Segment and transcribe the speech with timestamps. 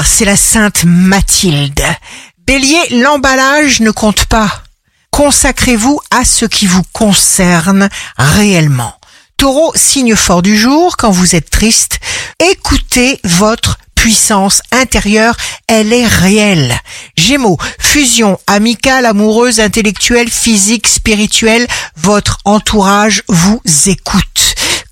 [0.00, 1.82] C'est la Sainte Mathilde.
[2.46, 4.62] Bélier, l'emballage ne compte pas.
[5.10, 8.94] Consacrez-vous à ce qui vous concerne réellement.
[9.36, 11.98] Taureau, signe fort du jour, quand vous êtes triste,
[12.38, 15.36] écoutez votre puissance intérieure,
[15.66, 16.74] elle est réelle.
[17.16, 21.66] Gémeaux, fusion amicale, amoureuse, intellectuelle, physique, spirituelle,
[21.96, 24.41] votre entourage vous écoute.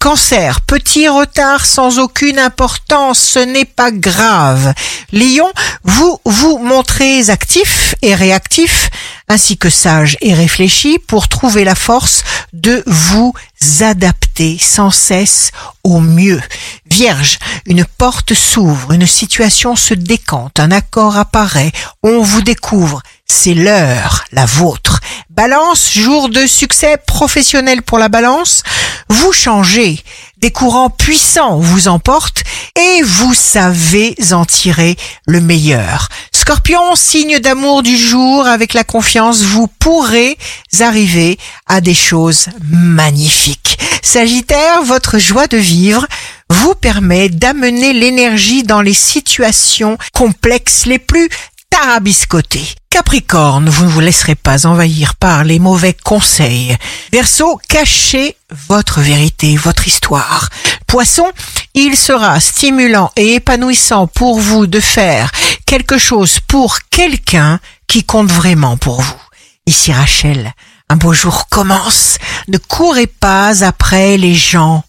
[0.03, 4.73] Cancer, petit retard sans aucune importance, ce n'est pas grave.
[5.13, 5.53] Lion,
[5.85, 8.89] vous vous montrez actif et réactif,
[9.29, 13.35] ainsi que sage et réfléchi pour trouver la force de vous
[13.81, 15.51] adapter sans cesse
[15.85, 16.41] au mieux.
[16.87, 21.73] Vierge, une porte s'ouvre, une situation se décante, un accord apparaît,
[22.03, 24.99] on vous découvre, c'est l'heure, la vôtre.
[25.29, 28.63] Balance, jour de succès professionnel pour la balance,
[29.11, 30.01] vous changez,
[30.39, 32.45] des courants puissants vous emportent
[32.77, 34.97] et vous savez en tirer
[35.27, 36.09] le meilleur.
[36.33, 40.39] Scorpion, signe d'amour du jour, avec la confiance, vous pourrez
[40.79, 43.79] arriver à des choses magnifiques.
[44.03, 46.07] Sagittaire, votre joie de vivre
[46.49, 51.29] vous permet d'amener l'énergie dans les situations complexes les plus
[51.69, 52.75] tarabiscotées.
[53.01, 56.77] Capricorne, vous ne vous laisserez pas envahir par les mauvais conseils.
[57.11, 58.37] Verseau, cachez
[58.69, 60.51] votre vérité, votre histoire.
[60.87, 61.33] Poisson,
[61.73, 65.33] il sera stimulant et épanouissant pour vous de faire
[65.65, 69.23] quelque chose pour quelqu'un qui compte vraiment pour vous.
[69.65, 70.53] Ici Rachel,
[70.91, 72.19] un beau jour commence.
[72.49, 74.85] Ne courez pas après les gens.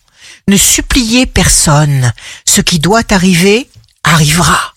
[0.50, 2.12] Ne suppliez personne.
[2.44, 3.70] Ce qui doit arriver
[4.04, 4.71] arrivera.